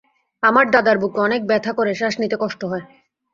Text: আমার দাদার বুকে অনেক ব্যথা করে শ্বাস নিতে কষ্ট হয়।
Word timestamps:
আমার 0.43 0.65
দাদার 0.71 0.97
বুকে 0.97 1.19
অনেক 1.19 1.41
ব্যথা 1.45 1.71
করে 1.73 1.91
শ্বাস 1.93 2.15
নিতে 2.21 2.37
কষ্ট 2.43 2.61
হয়। 2.65 2.85